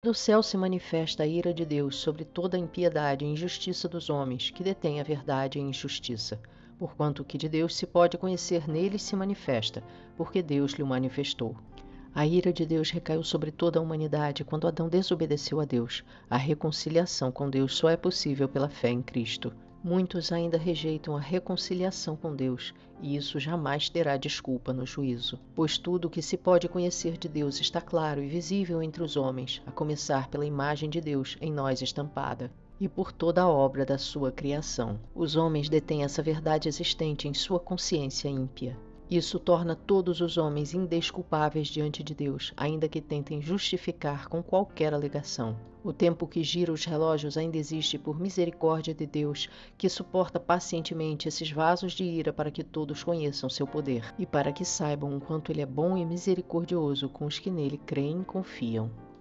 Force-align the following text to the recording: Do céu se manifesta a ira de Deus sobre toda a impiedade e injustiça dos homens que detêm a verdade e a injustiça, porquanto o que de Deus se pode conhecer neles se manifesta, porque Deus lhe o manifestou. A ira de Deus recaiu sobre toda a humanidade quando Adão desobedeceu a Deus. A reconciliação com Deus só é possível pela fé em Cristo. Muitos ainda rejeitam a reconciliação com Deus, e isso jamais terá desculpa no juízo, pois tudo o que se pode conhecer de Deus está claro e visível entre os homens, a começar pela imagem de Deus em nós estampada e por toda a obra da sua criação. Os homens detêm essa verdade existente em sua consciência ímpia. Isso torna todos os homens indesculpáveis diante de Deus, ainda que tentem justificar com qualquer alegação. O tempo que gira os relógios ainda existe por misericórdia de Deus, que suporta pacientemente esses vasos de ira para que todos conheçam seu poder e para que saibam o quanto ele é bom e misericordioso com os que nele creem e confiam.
Do 0.00 0.14
céu 0.14 0.44
se 0.44 0.56
manifesta 0.56 1.24
a 1.24 1.26
ira 1.26 1.52
de 1.52 1.64
Deus 1.64 1.96
sobre 1.96 2.24
toda 2.24 2.56
a 2.56 2.60
impiedade 2.60 3.24
e 3.24 3.28
injustiça 3.28 3.88
dos 3.88 4.08
homens 4.08 4.48
que 4.48 4.62
detêm 4.62 5.00
a 5.00 5.02
verdade 5.02 5.58
e 5.58 5.60
a 5.60 5.64
injustiça, 5.64 6.40
porquanto 6.78 7.22
o 7.22 7.24
que 7.24 7.36
de 7.36 7.48
Deus 7.48 7.74
se 7.74 7.84
pode 7.84 8.16
conhecer 8.16 8.68
neles 8.68 9.02
se 9.02 9.16
manifesta, 9.16 9.82
porque 10.16 10.40
Deus 10.40 10.74
lhe 10.74 10.84
o 10.84 10.86
manifestou. 10.86 11.56
A 12.14 12.24
ira 12.24 12.52
de 12.52 12.64
Deus 12.64 12.92
recaiu 12.92 13.24
sobre 13.24 13.50
toda 13.50 13.80
a 13.80 13.82
humanidade 13.82 14.44
quando 14.44 14.68
Adão 14.68 14.88
desobedeceu 14.88 15.58
a 15.58 15.64
Deus. 15.64 16.04
A 16.30 16.36
reconciliação 16.36 17.32
com 17.32 17.50
Deus 17.50 17.74
só 17.74 17.90
é 17.90 17.96
possível 17.96 18.48
pela 18.48 18.68
fé 18.68 18.90
em 18.90 19.02
Cristo. 19.02 19.52
Muitos 19.82 20.32
ainda 20.32 20.58
rejeitam 20.58 21.16
a 21.16 21.20
reconciliação 21.20 22.16
com 22.16 22.34
Deus, 22.34 22.74
e 23.00 23.14
isso 23.14 23.38
jamais 23.38 23.88
terá 23.88 24.16
desculpa 24.16 24.72
no 24.72 24.84
juízo, 24.84 25.38
pois 25.54 25.78
tudo 25.78 26.06
o 26.06 26.10
que 26.10 26.20
se 26.20 26.36
pode 26.36 26.68
conhecer 26.68 27.16
de 27.16 27.28
Deus 27.28 27.60
está 27.60 27.80
claro 27.80 28.22
e 28.22 28.28
visível 28.28 28.82
entre 28.82 29.02
os 29.02 29.16
homens, 29.16 29.62
a 29.66 29.70
começar 29.70 30.28
pela 30.28 30.44
imagem 30.44 30.90
de 30.90 31.00
Deus 31.00 31.36
em 31.40 31.52
nós 31.52 31.80
estampada 31.80 32.50
e 32.80 32.88
por 32.88 33.12
toda 33.12 33.42
a 33.42 33.48
obra 33.48 33.84
da 33.84 33.98
sua 33.98 34.30
criação. 34.32 34.98
Os 35.14 35.36
homens 35.36 35.68
detêm 35.68 36.04
essa 36.04 36.22
verdade 36.22 36.68
existente 36.68 37.28
em 37.28 37.34
sua 37.34 37.58
consciência 37.60 38.28
ímpia. 38.28 38.76
Isso 39.10 39.38
torna 39.38 39.74
todos 39.74 40.20
os 40.20 40.36
homens 40.36 40.74
indesculpáveis 40.74 41.68
diante 41.68 42.02
de 42.02 42.14
Deus, 42.14 42.52
ainda 42.56 42.88
que 42.88 43.00
tentem 43.00 43.40
justificar 43.40 44.28
com 44.28 44.42
qualquer 44.42 44.92
alegação. 44.92 45.56
O 45.88 45.92
tempo 45.94 46.26
que 46.26 46.44
gira 46.44 46.70
os 46.70 46.84
relógios 46.84 47.38
ainda 47.38 47.56
existe 47.56 47.96
por 47.98 48.20
misericórdia 48.20 48.92
de 48.92 49.06
Deus, 49.06 49.48
que 49.78 49.88
suporta 49.88 50.38
pacientemente 50.38 51.28
esses 51.28 51.50
vasos 51.50 51.94
de 51.94 52.04
ira 52.04 52.30
para 52.30 52.50
que 52.50 52.62
todos 52.62 53.02
conheçam 53.02 53.48
seu 53.48 53.66
poder 53.66 54.14
e 54.18 54.26
para 54.26 54.52
que 54.52 54.66
saibam 54.66 55.16
o 55.16 55.20
quanto 55.20 55.50
ele 55.50 55.62
é 55.62 55.66
bom 55.66 55.96
e 55.96 56.04
misericordioso 56.04 57.08
com 57.08 57.24
os 57.24 57.38
que 57.38 57.50
nele 57.50 57.78
creem 57.78 58.20
e 58.20 58.24
confiam. 58.26 59.07